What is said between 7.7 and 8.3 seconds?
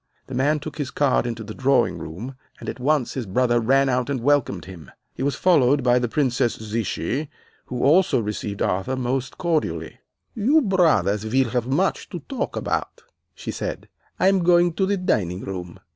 also